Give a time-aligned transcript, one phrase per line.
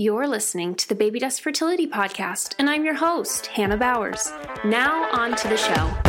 [0.00, 4.32] You're listening to the Baby Dust Fertility Podcast, and I'm your host, Hannah Bowers.
[4.64, 5.99] Now, on to the show.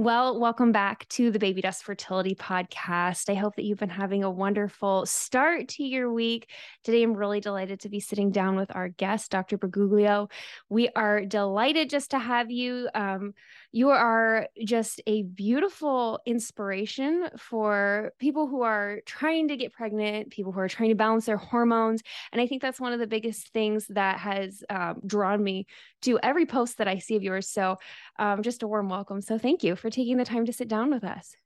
[0.00, 3.28] Well, welcome back to the Baby Dust Fertility Podcast.
[3.28, 6.48] I hope that you've been having a wonderful start to your week.
[6.84, 9.58] Today, I'm really delighted to be sitting down with our guest, Dr.
[9.58, 10.30] Briguglio.
[10.70, 12.88] We are delighted just to have you.
[12.94, 13.34] Um,
[13.72, 20.50] you are just a beautiful inspiration for people who are trying to get pregnant, people
[20.50, 22.02] who are trying to balance their hormones.
[22.32, 25.66] And I think that's one of the biggest things that has um, drawn me
[26.02, 27.48] to every post that I see of yours.
[27.48, 27.76] So,
[28.18, 29.20] um, just a warm welcome.
[29.20, 31.36] So, thank you for taking the time to sit down with us.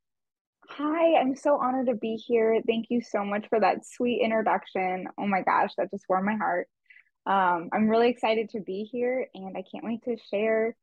[0.70, 2.58] Hi, I'm so honored to be here.
[2.66, 5.06] Thank you so much for that sweet introduction.
[5.18, 6.68] Oh my gosh, that just warmed my heart.
[7.26, 10.74] Um, I'm really excited to be here and I can't wait to share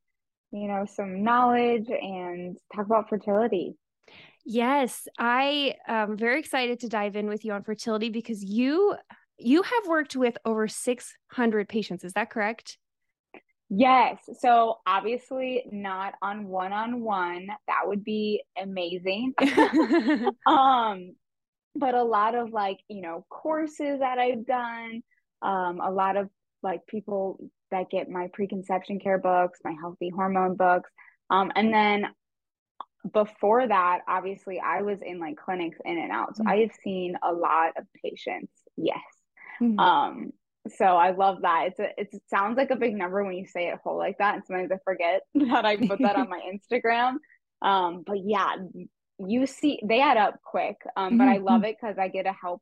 [0.52, 3.76] you know, some knowledge and talk about fertility.
[4.46, 8.96] Yes, I am very excited to dive in with you on fertility because you
[9.38, 12.78] you have worked with over 600 patients, is that correct?
[13.70, 14.20] Yes.
[14.40, 17.48] So obviously not on one-on-one.
[17.68, 19.34] That would be amazing.
[20.48, 21.16] um
[21.74, 25.02] but a lot of like, you know, courses that I've done,
[25.42, 26.30] um a lot of
[26.62, 27.40] like people
[27.72, 30.90] that get my preconception care books, my healthy hormone books.
[31.30, 32.08] Um, and then
[33.14, 36.38] before that, obviously, I was in like clinics in and out.
[36.38, 36.52] So mm-hmm.
[36.52, 38.54] I have seen a lot of patients.
[38.78, 39.00] Yes.
[39.62, 39.80] Mm-hmm.
[39.80, 40.32] Um,
[40.78, 41.68] so I love that.
[41.68, 44.18] It's a, it's, it sounds like a big number when you say it whole like
[44.20, 44.36] that.
[44.36, 47.16] And sometimes I forget that I put that on my Instagram.
[47.62, 48.56] Um, but yeah,
[49.20, 50.78] you see, they add up quick.
[50.96, 51.66] Um, but I love mm-hmm.
[51.66, 52.62] it because I get to help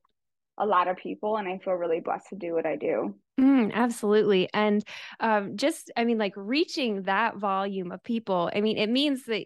[0.59, 3.15] a lot of people and I feel really blessed to do what I do.
[3.39, 4.49] Mm, absolutely.
[4.53, 4.83] And
[5.19, 9.45] um, just, I mean, like reaching that volume of people, I mean, it means that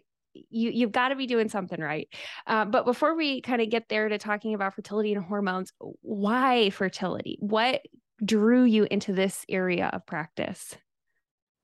[0.50, 2.08] you you've got to be doing something right.
[2.46, 6.70] Uh, but before we kind of get there to talking about fertility and hormones, why
[6.70, 7.36] fertility?
[7.40, 7.82] What
[8.24, 10.74] drew you into this area of practice?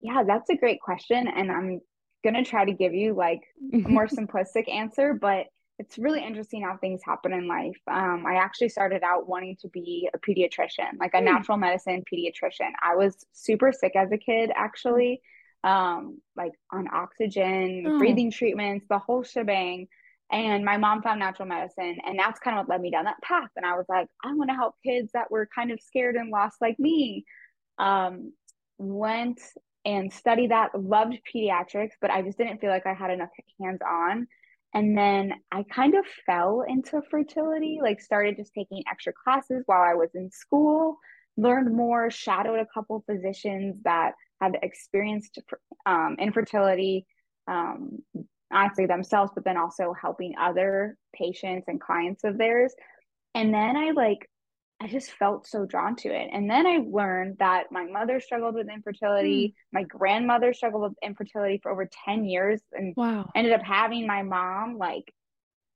[0.01, 1.81] Yeah, that's a great question, and I'm
[2.23, 3.41] gonna try to give you like
[3.73, 5.47] a more simplistic answer, but
[5.79, 7.79] it's really interesting how things happen in life.
[7.87, 11.25] Um, I actually started out wanting to be a pediatrician, like a mm.
[11.25, 12.71] natural medicine pediatrician.
[12.83, 15.21] I was super sick as a kid, actually,
[15.63, 17.99] um, like on oxygen, mm.
[17.99, 19.87] breathing treatments, the whole shebang.
[20.31, 23.23] And my mom found natural medicine, and that's kind of what led me down that
[23.23, 23.49] path.
[23.57, 26.31] And I was like, I want to help kids that were kind of scared and
[26.31, 27.25] lost like me.
[27.79, 28.33] Um,
[28.79, 29.41] went
[29.85, 33.81] and studied that, loved pediatrics, but I just didn't feel like I had enough hands
[33.89, 34.27] on.
[34.75, 39.83] And then I kind of fell into fertility, like started just taking extra classes while
[39.83, 40.99] I was in school,
[41.37, 45.39] learned more, shadowed a couple physicians that had experienced
[45.87, 47.07] um, infertility,
[47.47, 47.99] um,
[48.53, 52.75] honestly themselves, but then also helping other patients and clients of theirs.
[53.35, 54.29] And then I like
[54.81, 56.31] I just felt so drawn to it.
[56.33, 59.49] And then I learned that my mother struggled with infertility.
[59.49, 59.55] Mm.
[59.73, 63.29] My grandmother struggled with infertility for over 10 years and wow.
[63.35, 65.13] ended up having my mom like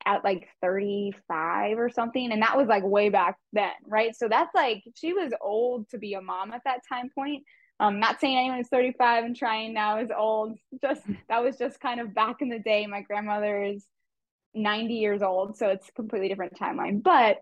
[0.07, 2.31] at like 35 or something.
[2.31, 4.15] And that was like way back then, right?
[4.15, 7.43] So that's like she was old to be a mom at that time point.
[7.81, 10.57] I'm not saying anyone is 35 and trying now is old.
[10.81, 12.87] Just that was just kind of back in the day.
[12.87, 13.85] My grandmother is
[14.55, 17.03] 90 years old, so it's a completely different timeline.
[17.03, 17.39] But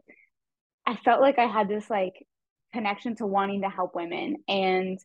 [0.90, 2.26] I felt like I had this like
[2.72, 4.98] connection to wanting to help women and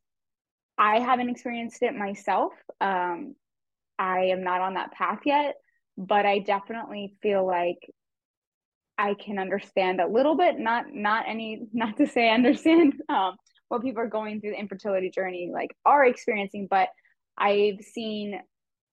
[0.79, 2.53] I haven't experienced it myself.
[2.81, 3.35] Um,
[4.00, 5.57] I am not on that path yet,
[5.95, 7.78] but I definitely feel like
[8.97, 13.35] I can understand a little bit, not not any not to say understand um,
[13.68, 16.90] what people are going through the infertility journey like are experiencing, but
[17.38, 18.41] I've seen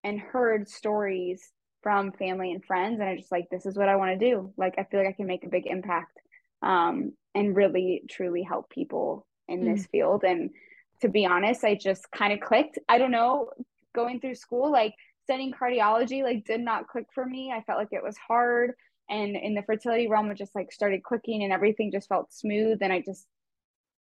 [0.04, 1.42] and heard stories
[1.82, 4.52] from family and friends and I just like this is what I want to do.
[4.58, 6.19] Like I feel like I can make a big impact
[6.62, 9.75] um, and really truly help people in mm.
[9.75, 10.25] this field.
[10.25, 10.50] And
[11.00, 12.78] to be honest, I just kind of clicked.
[12.89, 13.50] I don't know,
[13.94, 14.94] going through school, like
[15.25, 17.53] studying cardiology, like did not click for me.
[17.55, 18.73] I felt like it was hard.
[19.11, 22.79] And in the fertility realm, it just like started clicking and everything just felt smooth.
[22.81, 23.26] And I just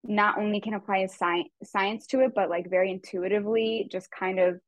[0.03, 4.39] not only can apply a science science to it, but like very intuitively just kind
[4.39, 4.59] of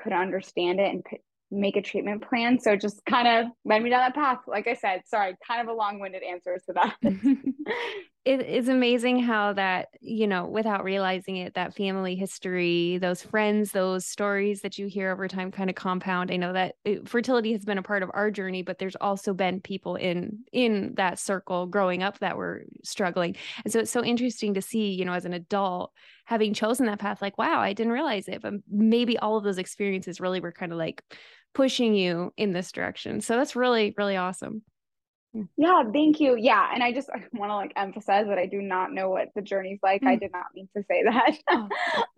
[0.00, 1.04] could understand it and
[1.50, 2.58] make a treatment plan.
[2.58, 4.38] So just kind of led me down that path.
[4.46, 6.96] Like I said, sorry, kind of a long winded answer to that.
[8.26, 14.04] it's amazing how that you know without realizing it that family history those friends those
[14.04, 16.74] stories that you hear over time kind of compound i know that
[17.06, 20.92] fertility has been a part of our journey but there's also been people in in
[20.96, 25.06] that circle growing up that were struggling and so it's so interesting to see you
[25.06, 25.90] know as an adult
[26.26, 29.58] having chosen that path like wow i didn't realize it but maybe all of those
[29.58, 31.02] experiences really were kind of like
[31.54, 34.62] pushing you in this direction so that's really really awesome
[35.36, 35.48] Mm.
[35.56, 36.36] Yeah, thank you.
[36.36, 39.42] Yeah, and I just want to like emphasize that I do not know what the
[39.42, 40.02] journey's like.
[40.02, 40.08] Mm.
[40.08, 41.36] I did not mean to say that.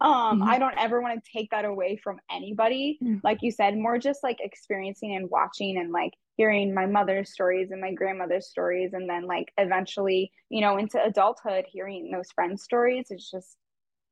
[0.01, 0.13] Oh.
[0.13, 0.49] um, mm-hmm.
[0.49, 2.99] I don't ever want to take that away from anybody.
[3.03, 3.21] Mm.
[3.23, 7.71] Like you said, more just like experiencing and watching and like hearing my mother's stories
[7.71, 12.63] and my grandmother's stories and then like eventually, you know, into adulthood hearing those friends'
[12.63, 13.57] stories, it's just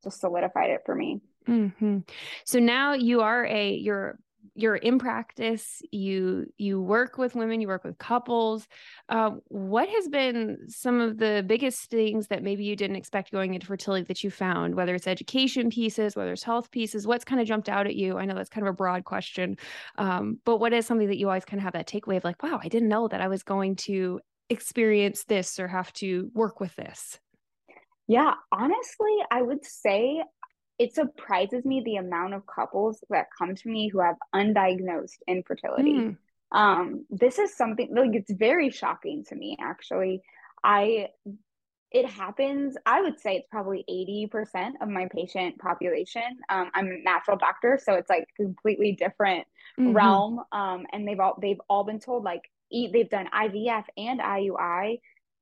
[0.02, 1.20] just solidified it for me.
[1.48, 1.98] Mm-hmm.
[2.44, 4.18] So now you are a you're
[4.60, 8.66] you're in practice you you work with women you work with couples
[9.08, 13.54] uh, what has been some of the biggest things that maybe you didn't expect going
[13.54, 17.40] into fertility that you found whether it's education pieces whether it's health pieces what's kind
[17.40, 18.18] of jumped out at you?
[18.18, 19.56] I know that's kind of a broad question
[19.98, 22.42] um, but what is something that you always kind of have that takeaway of like
[22.42, 24.20] wow i didn't know that i was going to
[24.50, 27.18] experience this or have to work with this?
[28.08, 30.20] Yeah, honestly, I would say
[30.80, 35.92] it surprises me the amount of couples that come to me who have undiagnosed infertility.
[35.92, 36.16] Mm.
[36.52, 40.22] Um, this is something like it's very shocking to me actually.
[40.64, 41.08] I
[41.90, 43.84] it happens, I would say it's probably
[44.32, 46.22] 80% of my patient population.
[46.48, 49.46] Um, I'm a natural doctor, so it's like completely different
[49.78, 49.92] mm-hmm.
[49.92, 50.40] realm.
[50.50, 52.42] Um, and they've all they've all been told like
[52.72, 55.00] eat, they've done IVF and IUI,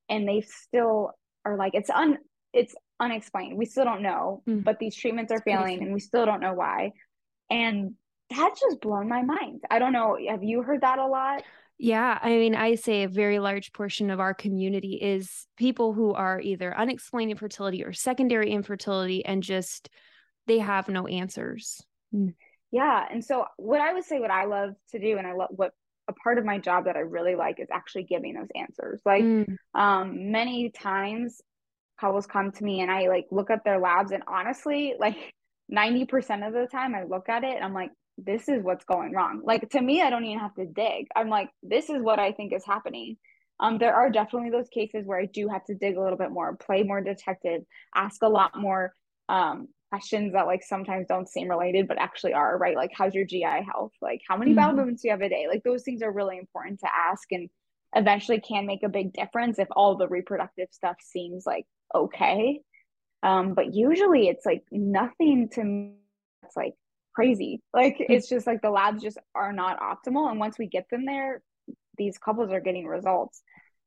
[0.09, 1.13] and they still
[1.45, 2.19] are like it's un
[2.53, 3.57] it's unexplained.
[3.57, 4.65] We still don't know, mm.
[4.65, 6.93] but these treatments are failing and we still don't know why.
[7.51, 7.95] And
[8.31, 9.63] that's just blown my mind.
[9.71, 10.19] I don't know.
[10.29, 11.43] Have you heard that a lot?
[11.79, 16.13] Yeah, I mean, I say a very large portion of our community is people who
[16.13, 19.89] are either unexplained infertility or secondary infertility and just
[20.47, 21.81] they have no answers.
[22.13, 22.35] Mm.
[22.73, 25.51] Yeah, and so what I would say what I love to do and I love
[25.51, 25.73] what
[26.09, 29.01] a part of my job that I really like is actually giving those answers.
[29.05, 29.57] Like mm.
[29.75, 31.41] um many times
[32.01, 35.17] couples come to me and I like look at their labs and honestly, like
[35.73, 39.13] 90% of the time I look at it and I'm like, this is what's going
[39.13, 39.43] wrong.
[39.45, 41.07] Like to me, I don't even have to dig.
[41.15, 43.17] I'm like, this is what I think is happening.
[43.61, 46.31] Um, there are definitely those cases where I do have to dig a little bit
[46.31, 47.63] more, play more detective,
[47.95, 48.93] ask a lot more
[49.29, 52.77] um, questions that like sometimes don't seem related but actually are, right?
[52.77, 53.93] Like, how's your GI health?
[54.01, 54.61] Like, how many mm-hmm.
[54.61, 55.47] bowel movements do you have a day?
[55.49, 57.49] Like, those things are really important to ask and
[57.95, 62.61] eventually can make a big difference if all the reproductive stuff seems like okay.
[63.23, 65.95] Um, but usually it's like nothing to me
[66.45, 66.75] it's like
[67.15, 67.61] crazy.
[67.73, 68.13] Like mm-hmm.
[68.13, 70.31] it's just like the labs just are not optimal.
[70.31, 71.43] And once we get them there,
[71.97, 73.43] these couples are getting results.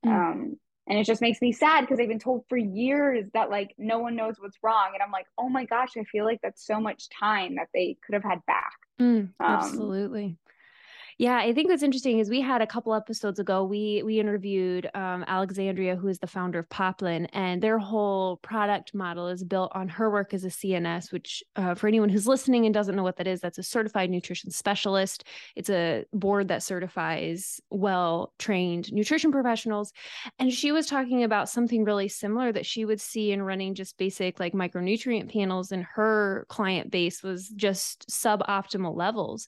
[0.05, 0.15] Mm-hmm.
[0.15, 3.73] Um, and it just makes me sad because I've been told for years that like
[3.77, 4.91] no one knows what's wrong.
[4.93, 7.97] And I'm like, oh my gosh, I feel like that's so much time that they
[8.05, 8.73] could have had back.
[8.99, 10.37] Mm, um, absolutely.
[11.21, 14.89] Yeah, I think what's interesting is we had a couple episodes ago, we we interviewed
[14.95, 19.71] um, Alexandria, who is the founder of Poplin, and their whole product model is built
[19.75, 23.03] on her work as a CNS, which uh, for anyone who's listening and doesn't know
[23.03, 25.23] what that is, that's a certified nutrition specialist.
[25.55, 29.93] It's a board that certifies well trained nutrition professionals.
[30.39, 33.95] And she was talking about something really similar that she would see in running just
[33.99, 39.47] basic like micronutrient panels, and her client base was just suboptimal levels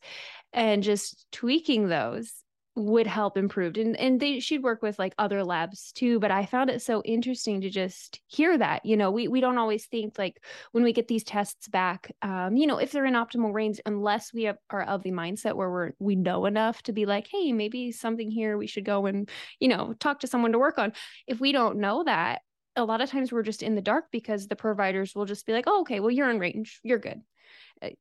[0.53, 2.43] and just tweaking those
[2.75, 6.43] would help improve and and they she'd work with like other labs too but i
[6.43, 10.17] found it so interesting to just hear that you know we we don't always think
[10.17, 13.79] like when we get these tests back um you know if they're in optimal range
[13.85, 17.27] unless we have, are of the mindset where we're we know enough to be like
[17.31, 20.79] hey maybe something here we should go and you know talk to someone to work
[20.79, 20.93] on.
[21.27, 22.41] If we don't know that
[22.75, 25.53] a lot of times we're just in the dark because the providers will just be
[25.53, 27.21] like oh okay well you're in range you're good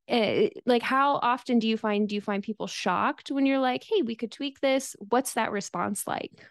[0.09, 3.85] Eh, like how often do you find do you find people shocked when you're like
[3.85, 4.97] hey we could tweak this.
[4.99, 6.47] What's that response like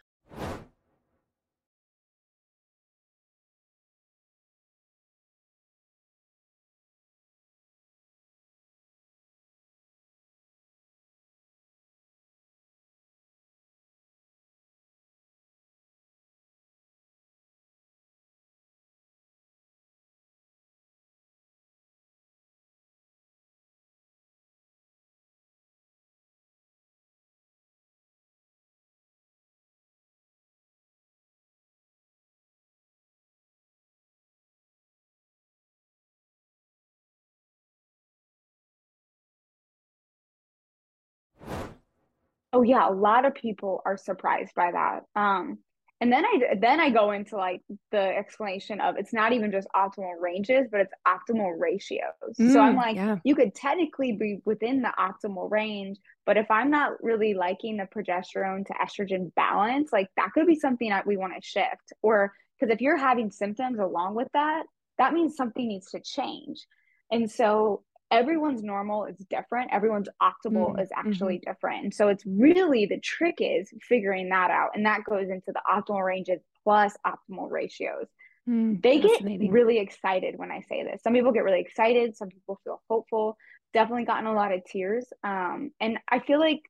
[42.54, 45.04] Oh yeah, a lot of people are surprised by that.
[45.16, 45.60] Um,
[46.02, 49.68] and then I then I go into like the explanation of it's not even just
[49.76, 52.36] optimal ranges, but it's optimal ratios.
[52.40, 53.18] Mm, so I'm mm, like, yeah.
[53.24, 57.84] you could technically be within the optimal range, but if I'm not really liking the
[57.84, 61.94] progesterone to estrogen balance, like that could be something that we want to shift.
[62.02, 64.64] Or because if you're having symptoms along with that,
[64.98, 66.66] that means something needs to change.
[67.12, 69.72] And so everyone's normal is different.
[69.72, 71.50] Everyone's optimal mm, is actually mm-hmm.
[71.50, 71.84] different.
[71.86, 74.72] And so it's really the trick is figuring that out.
[74.76, 78.08] And that goes into the optimal ranges plus optimal ratios.
[78.50, 81.02] Mm, they get really excited when i say this.
[81.04, 82.18] Some people get really excited.
[82.18, 83.38] Some people feel hopeful.
[83.74, 85.06] Definitely gotten a lot of tears.
[85.24, 86.62] Um, and i feel like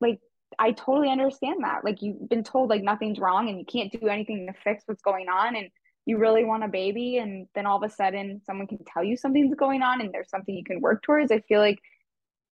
[0.00, 0.20] like
[0.58, 1.84] i totally understand that.
[1.84, 5.02] Like you've been told like nothing's wrong and you can't do anything to fix what's
[5.02, 5.56] going on.
[5.56, 5.70] And
[6.10, 9.16] you really want a baby and then all of a sudden someone can tell you
[9.16, 11.78] something's going on and there's something you can work towards i feel like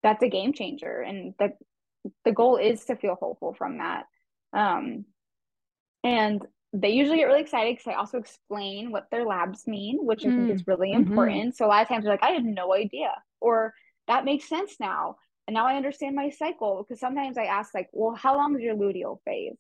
[0.04, 1.54] that's a game changer and that
[2.24, 4.06] the goal is to feel hopeful from that
[4.54, 5.06] um,
[6.04, 10.26] and they usually get really excited because I also explain what their labs mean, which
[10.26, 11.10] I think is mm, really mm-hmm.
[11.10, 11.56] important.
[11.56, 13.74] So a lot of times they're like, I had no idea, or
[14.08, 15.16] that makes sense now.
[15.48, 16.84] And now I understand my cycle.
[16.84, 19.56] Because sometimes I ask, like, well, how long is your luteal phase?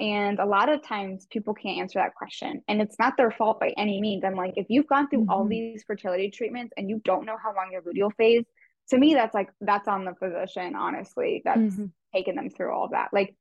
[0.00, 2.62] And a lot of times people can't answer that question.
[2.66, 4.24] And it's not their fault by any means.
[4.24, 5.30] I'm like, if you've gone through mm-hmm.
[5.30, 8.44] all these fertility treatments and you don't know how long your luteal phase,
[8.90, 11.86] to me, that's like, that's on the physician, honestly, that's mm-hmm.
[12.12, 13.10] taken them through all of that.
[13.12, 13.36] Like,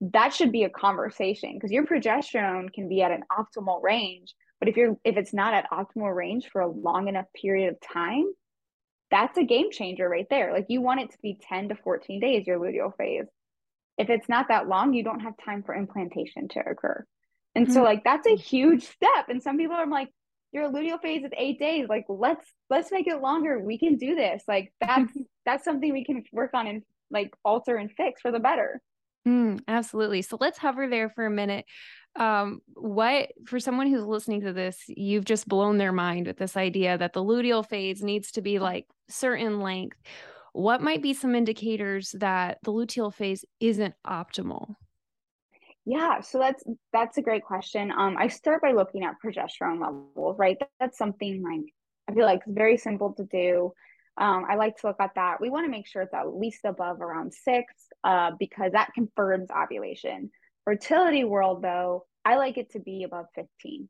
[0.00, 4.34] that should be a conversation because your progesterone can be at an optimal range.
[4.60, 7.80] But if you're, if it's not at optimal range for a long enough period of
[7.80, 8.26] time,
[9.10, 10.52] that's a game changer right there.
[10.52, 13.26] Like, you want it to be 10 to 14 days, your luteal phase
[13.98, 17.04] if it's not that long, you don't have time for implantation to occur.
[17.54, 19.28] And so like that's a huge step.
[19.28, 20.08] And some people are like,
[20.52, 21.88] your luteal phase is eight days.
[21.88, 23.58] Like let's let's make it longer.
[23.58, 24.42] We can do this.
[24.48, 25.12] Like that's
[25.46, 28.80] that's something we can work on and like alter and fix for the better.
[29.26, 30.22] Mm, absolutely.
[30.22, 31.64] So let's hover there for a minute.
[32.16, 36.56] Um, what for someone who's listening to this, you've just blown their mind with this
[36.56, 39.96] idea that the luteal phase needs to be like certain length
[40.54, 44.76] what might be some indicators that the luteal phase isn't optimal?
[45.84, 47.92] Yeah, so that's that's a great question.
[47.92, 50.56] Um, I start by looking at progesterone levels, right?
[50.80, 51.74] That's something like
[52.08, 53.72] I feel like it's very simple to do.
[54.16, 55.40] Um, I like to look at that.
[55.40, 59.48] We want to make sure it's at least above around six, uh, because that confirms
[59.50, 60.30] ovulation.
[60.64, 63.88] Fertility world, though, I like it to be above 15.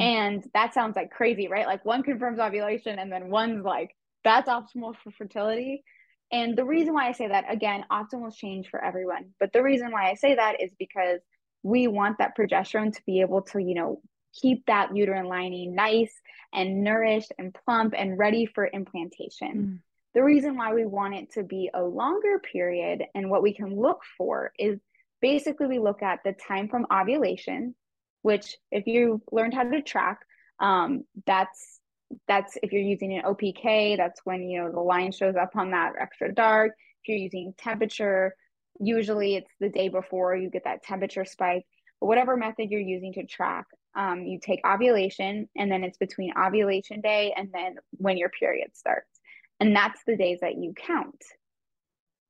[0.00, 0.02] Mm-hmm.
[0.02, 1.66] And that sounds like crazy, right?
[1.66, 3.94] Like one confirms ovulation and then one's like,
[4.24, 5.84] that's optimal for fertility.
[6.30, 9.30] And the reason why I say that, again, optimals change for everyone.
[9.40, 11.20] But the reason why I say that is because
[11.62, 14.02] we want that progesterone to be able to, you know,
[14.34, 16.12] keep that uterine lining nice
[16.52, 19.54] and nourished and plump and ready for implantation.
[19.56, 19.78] Mm.
[20.14, 23.74] The reason why we want it to be a longer period and what we can
[23.74, 24.78] look for is
[25.20, 27.74] basically we look at the time from ovulation,
[28.22, 30.20] which, if you learned how to track,
[30.60, 31.80] um, that's
[32.26, 35.70] that's if you're using an OPK, that's when you know the line shows up on
[35.72, 36.72] that extra dark.
[37.02, 38.34] If you're using temperature,
[38.80, 41.64] usually it's the day before you get that temperature spike.
[42.00, 46.32] But whatever method you're using to track, um, you take ovulation, and then it's between
[46.38, 49.20] ovulation day and then when your period starts,
[49.60, 51.22] and that's the days that you count.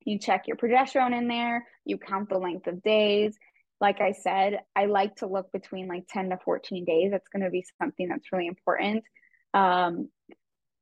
[0.05, 1.67] You check your progesterone in there.
[1.85, 3.37] You count the length of days.
[3.81, 7.11] Like I said, I like to look between like 10 to 14 days.
[7.13, 9.05] That's going to be something that's really important
[9.55, 10.09] um,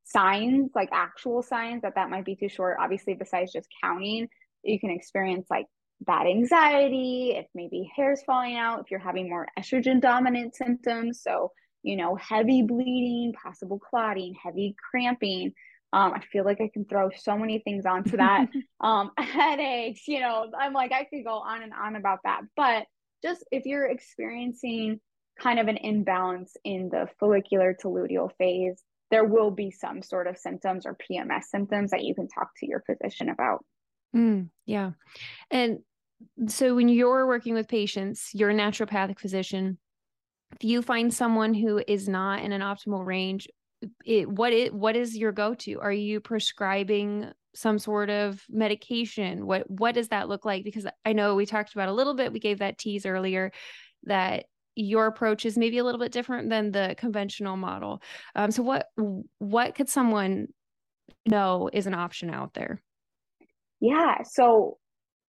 [0.05, 2.79] signs, like actual signs that that might be too short.
[2.81, 4.29] Obviously, besides just counting,
[4.63, 5.67] you can experience like
[6.01, 11.23] bad anxiety, if maybe hair's falling out, if you're having more estrogen dominant symptoms.
[11.23, 15.53] So, you know, heavy bleeding, possible clotting, heavy cramping.
[15.93, 18.49] Um, I feel like I can throw so many things onto that.
[18.81, 22.43] um, headaches, you know, I'm like, I could go on and on about that.
[22.57, 22.87] But
[23.23, 25.01] just if you're experiencing
[25.39, 30.27] kind of an imbalance in the follicular to luteal phase, there will be some sort
[30.27, 33.65] of symptoms or PMS symptoms that you can talk to your physician about.
[34.15, 34.93] Mm, yeah.
[35.51, 35.79] And
[36.49, 39.79] so when you're working with patients, you're a naturopathic physician.
[40.53, 43.49] If you find someone who is not in an optimal range,
[44.05, 45.81] it, what it what is your go-to?
[45.81, 49.47] Are you prescribing some sort of medication?
[49.47, 50.65] What what does that look like?
[50.65, 53.53] Because I know we talked about a little bit, we gave that tease earlier
[54.05, 58.03] that your approach is maybe a little bit different than the conventional model.
[58.35, 58.89] Um, so what
[59.39, 60.49] what could someone
[61.27, 62.83] know is an option out there?
[63.81, 64.23] Yeah.
[64.23, 64.79] So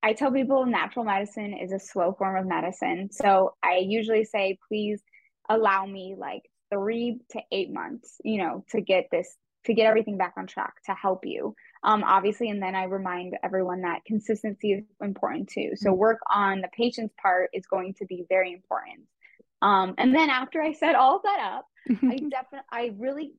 [0.03, 3.09] I tell people natural medicine is a slow form of medicine.
[3.11, 5.03] So I usually say, please
[5.49, 10.17] allow me like three to eight months, you know, to get this to get everything
[10.17, 11.55] back on track to help you.
[11.83, 15.73] Um, obviously, and then I remind everyone that consistency is important too.
[15.75, 15.99] So mm-hmm.
[15.99, 19.07] work on the patient's part is going to be very important.
[19.63, 23.33] Um, and then after I set all of that up, I definitely, I really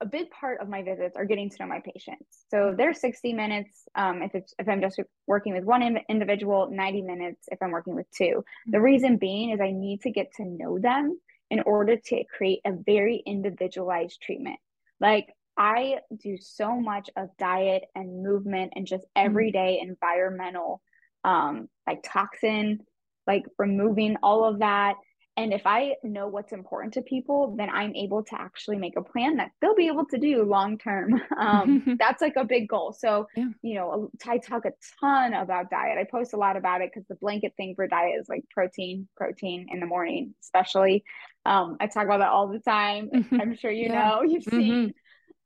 [0.00, 2.44] a big part of my visits are getting to know my patients.
[2.50, 6.68] So they're 60 minutes um, if it's if I'm just working with one in- individual,
[6.70, 8.44] 90 minutes if I'm working with two.
[8.66, 8.84] The mm-hmm.
[8.84, 11.18] reason being is I need to get to know them
[11.50, 14.58] in order to create a very individualized treatment.
[15.00, 19.26] Like I do so much of diet and movement and just mm-hmm.
[19.26, 20.82] everyday environmental
[21.22, 22.80] um like toxin
[23.26, 24.96] like removing all of that
[25.36, 29.02] and if I know what's important to people, then I'm able to actually make a
[29.02, 31.20] plan that they'll be able to do long term.
[31.36, 32.92] Um, that's like a big goal.
[32.92, 33.48] So, yeah.
[33.60, 35.98] you know, I talk a ton about diet.
[35.98, 39.08] I post a lot about it because the blanket thing for diet is like protein,
[39.16, 41.04] protein in the morning, especially.
[41.44, 43.10] Um, I talk about that all the time.
[43.12, 43.40] Mm-hmm.
[43.40, 44.08] I'm sure you yeah.
[44.08, 44.58] know, you've mm-hmm.
[44.58, 44.94] seen.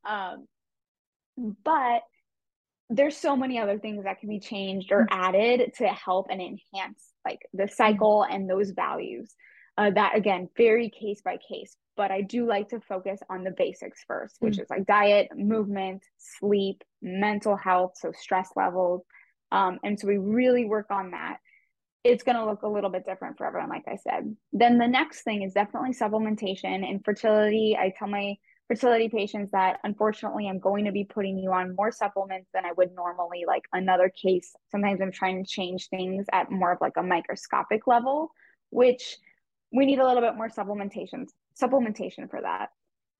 [0.04, 0.47] Um,
[1.64, 2.02] but
[2.90, 5.21] there's so many other things that can be changed or mm-hmm.
[5.21, 7.73] added to help and enhance like the mm-hmm.
[7.75, 9.35] cycle and those values
[9.78, 13.50] uh, that again very case by case but i do like to focus on the
[13.52, 14.62] basics first which mm.
[14.62, 19.02] is like diet movement sleep mental health so stress levels
[19.50, 21.38] um, and so we really work on that.
[22.04, 24.35] It's going to look a little bit different for everyone like i said.
[24.52, 27.76] Then the next thing is definitely supplementation and fertility.
[27.78, 28.37] I tell my
[28.68, 32.73] fertility patients that unfortunately i'm going to be putting you on more supplements than i
[32.73, 36.99] would normally like another case sometimes i'm trying to change things at more of like
[36.99, 38.30] a microscopic level
[38.68, 39.16] which
[39.72, 41.26] we need a little bit more supplementation
[41.60, 42.70] supplementation for that.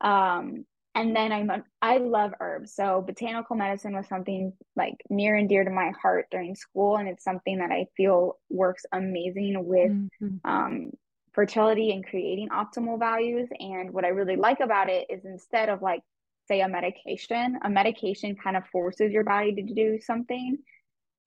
[0.01, 0.65] Um
[0.95, 1.51] and then i'm
[1.81, 2.75] i love herbs.
[2.75, 7.09] So botanical medicine was something like near and dear to my heart during school and
[7.09, 10.51] it's something that i feel works amazing with mm-hmm.
[10.51, 10.91] um
[11.33, 13.49] fertility and creating optimal values.
[13.61, 16.03] And what i really like about it is instead of like
[16.49, 20.59] say a medication a medication kind of forces your body to do something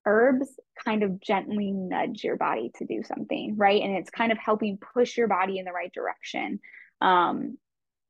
[0.06, 0.50] herbs
[0.84, 3.82] kind of gently nudge your body to do something, right?
[3.82, 6.60] And it's kind of helping push your body in the right direction.
[7.02, 7.58] Um,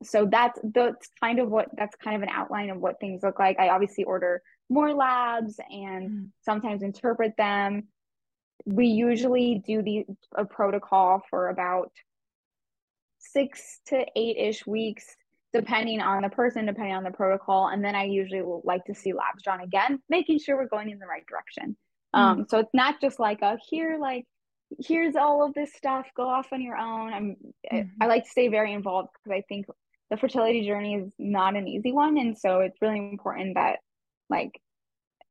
[0.04, 3.40] so that's that's kind of what that's kind of an outline of what things look
[3.40, 3.60] like.
[3.60, 6.30] I obviously order more labs and mm.
[6.44, 7.88] sometimes interpret them.
[8.66, 10.06] We usually do the
[10.36, 11.92] a protocol for about
[13.20, 15.06] six to eight ish weeks
[15.54, 17.68] depending on the person, depending on the protocol.
[17.68, 20.90] And then I usually will like to see labs drawn again, making sure we're going
[20.90, 21.76] in the right direction.
[22.16, 22.20] Mm.
[22.20, 24.26] Um, so it's not just like a here, like
[24.80, 27.14] here's all of this stuff, go off on your own.
[27.14, 27.36] I'm
[27.72, 28.02] mm-hmm.
[28.02, 29.66] I, I like to stay very involved because I think
[30.10, 32.18] the fertility journey is not an easy one.
[32.18, 33.80] And so it's really important that
[34.30, 34.52] like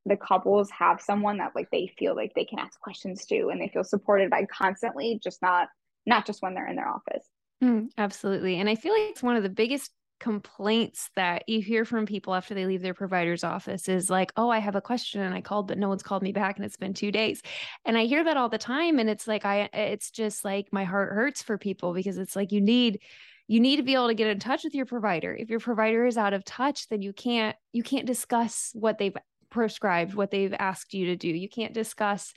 [0.06, 3.60] the couples have someone that like they feel like they can ask questions to and
[3.60, 5.68] they feel supported by constantly, just not
[6.06, 7.26] not just when they're in their office.
[7.62, 8.58] Mm, absolutely.
[8.58, 9.90] And I feel like it's one of the biggest
[10.20, 14.50] complaints that you hear from people after they leave their provider's office is like, oh,
[14.50, 16.76] I have a question and I called, but no one's called me back and it's
[16.76, 17.42] been two days.
[17.84, 18.98] And I hear that all the time.
[18.98, 22.52] And it's like, I, it's just like my heart hurts for people because it's like
[22.52, 23.00] you need,
[23.48, 25.34] you need to be able to get in touch with your provider.
[25.34, 29.16] If your provider is out of touch, then you can't, you can't discuss what they've
[29.50, 31.28] prescribed, what they've asked you to do.
[31.28, 32.32] You can't discuss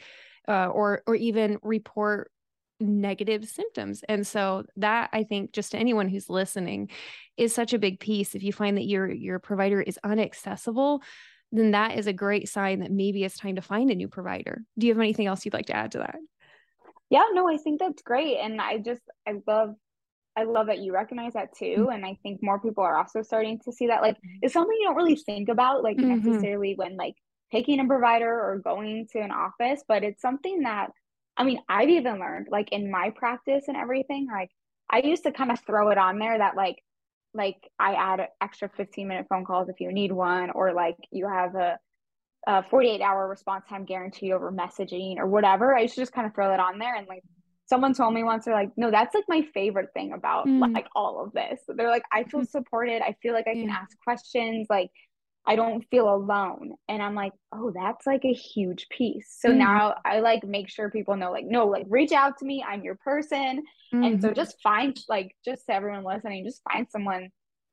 [0.47, 2.31] uh, or, or even report
[2.79, 4.03] negative symptoms.
[4.07, 6.89] And so that I think just to anyone who's listening
[7.37, 8.35] is such a big piece.
[8.35, 11.01] If you find that your your provider is unaccessible,
[11.51, 14.63] then that is a great sign that maybe it's time to find a new provider.
[14.77, 16.17] Do you have anything else you'd like to add to that?
[17.09, 18.37] Yeah, no, I think that's great.
[18.37, 19.75] And I just I love
[20.35, 21.75] I love that you recognize that too.
[21.77, 21.91] Mm-hmm.
[21.91, 24.01] And I think more people are also starting to see that.
[24.01, 26.27] Like it's something you don't really think about like mm-hmm.
[26.27, 27.15] necessarily when like
[27.51, 30.91] picking a provider or going to an office, but it's something that
[31.37, 34.49] I mean, I've even learned like in my practice and everything, like
[34.89, 36.77] I used to kind of throw it on there that like
[37.33, 41.27] like I add extra 15 minute phone calls if you need one, or like you
[41.27, 41.79] have a,
[42.47, 45.75] a 48 hour response time guarantee over messaging or whatever.
[45.75, 46.95] I used to just kind of throw that on there.
[46.95, 47.23] And like
[47.65, 50.73] someone told me once, they're like, no, that's like my favorite thing about mm.
[50.73, 51.59] like all of this.
[51.67, 52.45] They're like, I feel mm-hmm.
[52.45, 53.01] supported.
[53.01, 54.67] I feel like I can ask questions.
[54.69, 54.91] Like
[55.45, 56.75] I don't feel alone.
[56.87, 59.35] And I'm like, oh, that's like a huge piece.
[59.39, 59.59] So mm-hmm.
[59.59, 62.63] now I like make sure people know, like, no, like reach out to me.
[62.65, 63.63] I'm your person.
[63.93, 64.03] Mm-hmm.
[64.03, 64.35] And so mm-hmm.
[64.35, 67.29] just find, like, just to everyone listening, just find someone.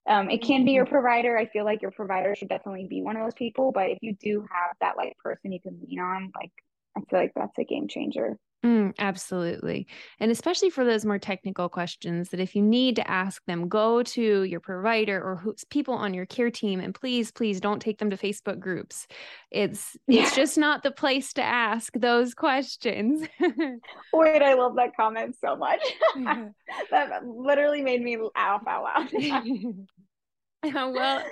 [0.08, 1.38] Um, it can be your provider.
[1.38, 3.70] I feel like your provider should definitely be one of those people.
[3.70, 6.50] But if you do have that like person you can lean on, like,
[6.96, 8.36] I feel like that's a game changer.
[8.64, 9.86] Mm, absolutely.
[10.18, 14.02] And especially for those more technical questions that if you need to ask them, go
[14.02, 17.98] to your provider or who's people on your care team and please, please don't take
[17.98, 19.06] them to Facebook groups.
[19.50, 20.22] It's yeah.
[20.22, 23.26] it's just not the place to ask those questions.
[24.12, 25.80] Wait, I love that comment so much.
[26.90, 29.08] that literally made me laugh out loud.
[30.92, 31.24] well,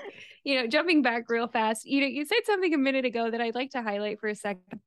[0.45, 3.43] you know, jumping back real fast, you know, you said something a minute ago that
[3.43, 4.81] I'd like to highlight for a second.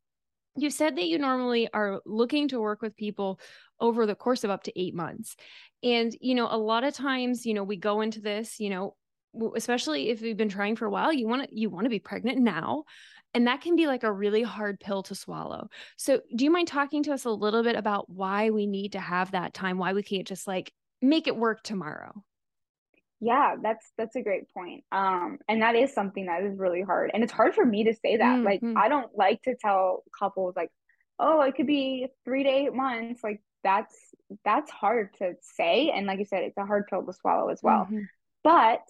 [0.55, 3.39] You said that you normally are looking to work with people
[3.79, 5.35] over the course of up to eight months.
[5.83, 8.95] And, you know, a lot of times, you know, we go into this, you know,
[9.55, 11.99] especially if we've been trying for a while, you want to you want to be
[11.99, 12.83] pregnant now.
[13.33, 15.69] And that can be like a really hard pill to swallow.
[15.97, 18.99] So, do you mind talking to us a little bit about why we need to
[18.99, 22.23] have that time, why we can't just like make it work tomorrow?
[23.21, 24.83] Yeah, that's that's a great point.
[24.91, 27.11] Um, and that is something that is really hard.
[27.13, 28.39] And it's hard for me to say that.
[28.39, 28.45] Mm-hmm.
[28.45, 30.71] Like I don't like to tell couples like,
[31.19, 33.23] oh, it could be three to eight months.
[33.23, 33.95] Like that's
[34.43, 35.91] that's hard to say.
[35.95, 37.85] And like you said, it's a hard pill to swallow as well.
[37.85, 38.01] Mm-hmm.
[38.43, 38.81] But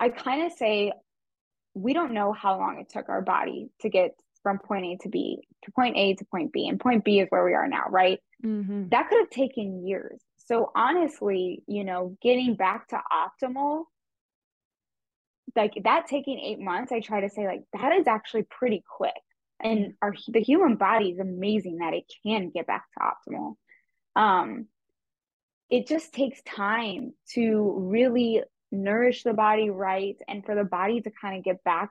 [0.00, 0.92] I kind of say
[1.74, 4.10] we don't know how long it took our body to get
[4.42, 6.66] from point A to B to point A to point B.
[6.66, 8.18] And point B is where we are now, right?
[8.44, 8.88] Mm-hmm.
[8.88, 10.20] That could have taken years.
[10.50, 13.84] So honestly, you know, getting back to optimal,
[15.54, 19.14] like that taking eight months, I try to say like that is actually pretty quick.
[19.62, 23.54] And our the human body is amazing that it can get back to optimal.
[24.16, 24.66] Um,
[25.70, 31.12] it just takes time to really nourish the body right and for the body to
[31.12, 31.90] kind of get back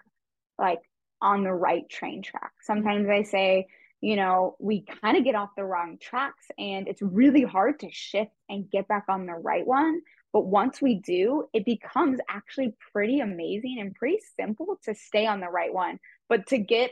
[0.58, 0.82] like
[1.22, 2.52] on the right train track.
[2.64, 3.68] Sometimes I say,
[4.02, 7.92] you know, we kind of get off the wrong tracks and it's really hard to
[7.92, 10.02] shift and get back on the right one.
[10.32, 15.40] But once we do, it becomes actually pretty amazing and pretty simple to stay on
[15.40, 16.00] the right one.
[16.30, 16.92] But to get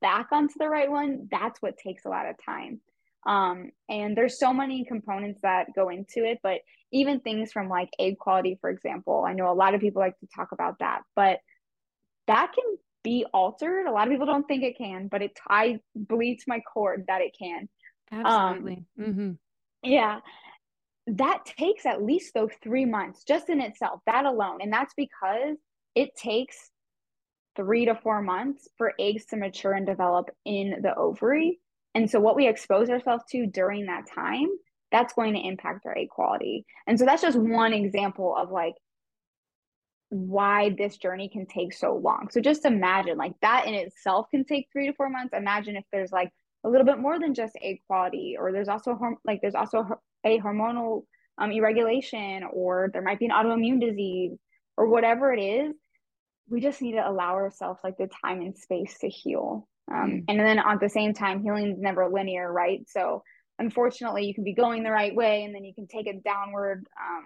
[0.00, 2.80] back onto the right one, that's what takes a lot of time.
[3.24, 6.60] Um, and there's so many components that go into it, but
[6.92, 10.18] even things from like egg quality, for example, I know a lot of people like
[10.18, 11.38] to talk about that, but
[12.26, 12.64] that can
[13.02, 13.86] be altered.
[13.86, 16.96] A lot of people don't think it can, but it I believe to my core
[17.06, 17.68] that it can.
[18.10, 18.84] Absolutely.
[18.98, 19.30] Um, mm-hmm.
[19.82, 20.20] Yeah.
[21.08, 24.58] That takes at least those three months just in itself, that alone.
[24.60, 25.56] And that's because
[25.94, 26.70] it takes
[27.56, 31.58] three to four months for eggs to mature and develop in the ovary.
[31.94, 34.48] And so what we expose ourselves to during that time,
[34.90, 36.64] that's going to impact our egg quality.
[36.86, 38.74] And so that's just one example of like
[40.12, 42.28] why this journey can take so long.
[42.30, 45.32] So just imagine like that in itself can take three to four months.
[45.34, 46.30] Imagine if there's like
[46.64, 49.86] a little bit more than just egg quality, or there's also like there's also
[50.24, 51.04] a hormonal
[51.38, 54.36] um, irregulation, or there might be an autoimmune disease,
[54.76, 55.74] or whatever it is.
[56.46, 59.66] We just need to allow ourselves like the time and space to heal.
[59.90, 60.24] Um, mm.
[60.28, 62.80] And then at the same time, healing is never linear, right?
[62.86, 63.22] So
[63.58, 66.86] unfortunately, you can be going the right way, and then you can take a downward
[67.00, 67.24] um,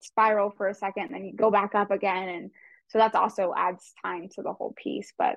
[0.00, 2.28] spiral for a second and then you go back up again.
[2.28, 2.50] And
[2.90, 5.36] so that's also adds time to the whole piece but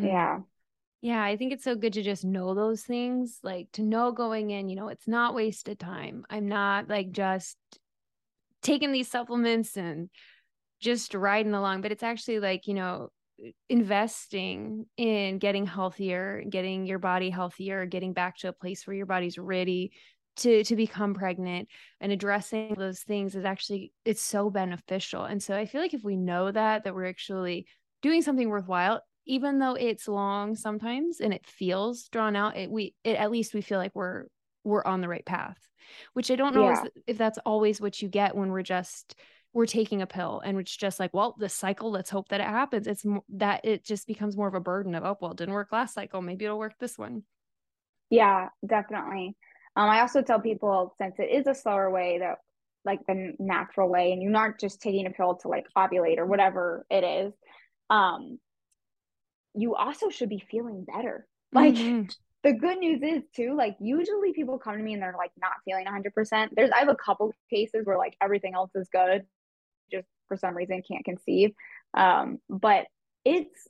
[0.00, 0.06] mm.
[0.06, 0.38] yeah.
[1.02, 4.50] Yeah i think it's so good to just know those things like to know going
[4.50, 6.24] in you know it's not wasted time.
[6.30, 7.56] I'm not like just
[8.62, 10.08] taking these supplements and
[10.80, 13.10] just riding along but it's actually like you know
[13.68, 19.06] investing in getting healthier getting your body healthier getting back to a place where your
[19.06, 19.90] body's ready
[20.36, 21.68] to to become pregnant
[22.00, 25.24] and addressing those things is actually it's so beneficial.
[25.24, 27.66] And so i feel like if we know that that we're actually
[28.02, 32.94] doing something worthwhile even though it's long sometimes and it feels drawn out it we
[33.04, 34.24] it, at least we feel like we're
[34.64, 35.56] we're on the right path
[36.12, 36.84] which i don't know yeah.
[37.06, 39.14] if that's always what you get when we're just
[39.54, 42.46] we're taking a pill and it's just like well the cycle let's hope that it
[42.46, 42.86] happens.
[42.86, 45.72] It's that it just becomes more of a burden of oh well it didn't work
[45.72, 46.20] last cycle.
[46.20, 47.22] Maybe it'll work this one.
[48.10, 49.36] Yeah definitely
[49.76, 52.38] um, I also tell people since it is a slower way that
[52.84, 56.26] like the natural way, and you're not just taking a pill to like ovulate or
[56.26, 57.32] whatever it is,
[57.90, 58.38] um,
[59.54, 61.26] you also should be feeling better.
[61.52, 62.08] Like mm-hmm.
[62.42, 65.52] the good news is too, like usually people come to me and they're like not
[65.64, 66.48] feeling 100%.
[66.54, 69.22] There's I have a couple cases where like everything else is good,
[69.90, 71.52] just for some reason can't conceive.
[71.96, 72.86] Um, but
[73.24, 73.68] it's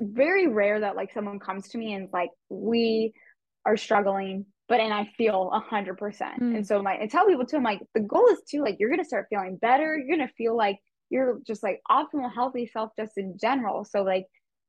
[0.00, 3.12] very rare that like someone comes to me and like we
[3.64, 6.40] are struggling but and I feel a hundred percent.
[6.40, 6.66] And mm.
[6.66, 9.04] so my I tell people too, I'm like, the goal is to like you're gonna
[9.04, 9.98] start feeling better.
[9.98, 10.78] You're gonna feel like
[11.10, 13.84] you're just like optimal, healthy self just in general.
[13.84, 14.26] So like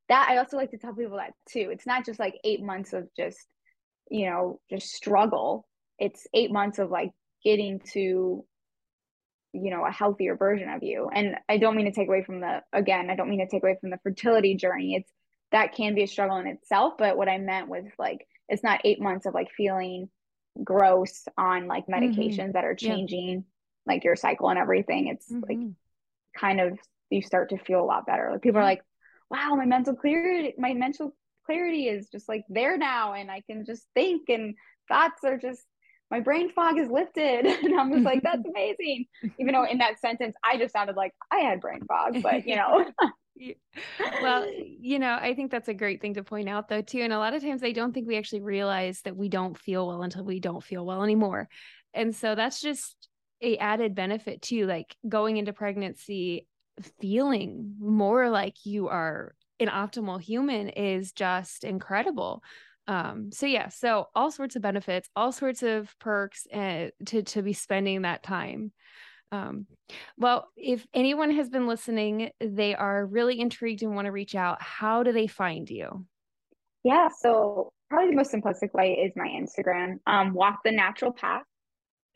[0.10, 1.70] that I also like to tell people that too.
[1.72, 3.38] It's not just like eight months of just,
[4.10, 5.68] you know, just struggle.
[6.00, 7.12] It's eight months of like
[7.44, 8.44] getting to
[9.54, 12.40] you know a healthier version of you and i don't mean to take away from
[12.40, 15.12] the again i don't mean to take away from the fertility journey it's
[15.52, 18.82] that can be a struggle in itself but what i meant was like it's not
[18.84, 20.10] eight months of like feeling
[20.64, 22.04] gross on like mm-hmm.
[22.04, 22.52] medications mm-hmm.
[22.52, 23.40] that are changing yeah.
[23.86, 25.08] like your cycle and everything.
[25.08, 25.44] It's mm-hmm.
[25.48, 25.74] like
[26.38, 26.78] kind of
[27.10, 28.30] you start to feel a lot better.
[28.32, 28.84] Like people are like,
[29.30, 33.66] wow, my mental clarity, my mental clarity is just like there now, and I can
[33.66, 34.56] just think, and
[34.88, 35.64] thoughts are just
[36.12, 37.46] my brain fog is lifted.
[37.64, 39.06] And I'm just like, that's amazing.
[39.40, 42.56] Even though in that sentence, I just sounded like I had brain fog, but you
[42.58, 42.86] know.
[44.22, 47.02] Well, you know, I think that's a great thing to point out, though, too.
[47.02, 49.88] And a lot of times I don't think we actually realize that we don't feel
[49.88, 51.50] well until we don't feel well anymore.
[51.94, 53.10] And so that's just
[53.42, 56.48] a added benefit, too, like going into pregnancy
[57.00, 62.42] feeling more like you are an optimal human is just incredible
[62.88, 67.42] um so yeah so all sorts of benefits all sorts of perks uh, to to
[67.42, 68.72] be spending that time
[69.32, 69.66] um
[70.18, 74.62] well if anyone has been listening they are really intrigued and want to reach out
[74.62, 76.06] how do they find you
[76.84, 81.44] yeah so probably the most simplistic way is my instagram um walk the natural path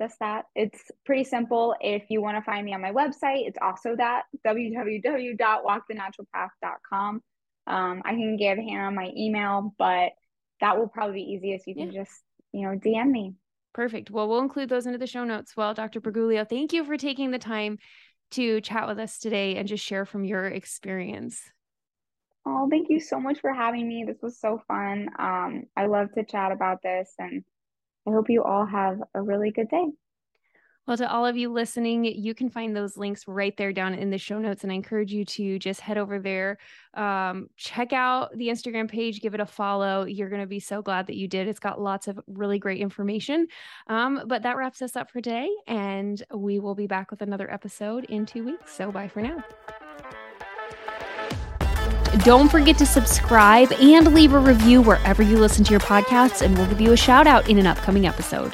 [0.01, 3.59] just that it's pretty simple if you want to find me on my website it's
[3.61, 7.21] also that www.walkthenaturalpath.com
[7.67, 10.11] um, i can give hannah my email but
[10.61, 11.67] that will probably be easiest.
[11.67, 12.03] You can yeah.
[12.03, 13.33] just, you know, DM me.
[13.75, 14.09] Perfect.
[14.09, 15.57] Well, we'll include those into the show notes.
[15.57, 15.99] Well, Dr.
[15.99, 17.77] Briguglio, thank you for taking the time
[18.31, 21.41] to chat with us today and just share from your experience.
[22.45, 24.05] Oh, thank you so much for having me.
[24.07, 25.09] This was so fun.
[25.19, 27.43] Um, I love to chat about this, and
[28.07, 29.87] I hope you all have a really good day.
[30.87, 34.11] Well, to all of you listening, you can find those links right there down in
[34.11, 34.63] the show notes.
[34.63, 36.59] And I encourage you to just head over there,
[36.93, 40.05] um, check out the Instagram page, give it a follow.
[40.05, 41.47] You're going to be so glad that you did.
[41.47, 43.47] It's got lots of really great information.
[43.87, 45.49] Um, but that wraps us up for today.
[45.67, 48.75] And we will be back with another episode in two weeks.
[48.75, 49.43] So bye for now.
[52.19, 56.57] Don't forget to subscribe and leave a review wherever you listen to your podcasts, and
[56.57, 58.53] we'll give you a shout out in an upcoming episode.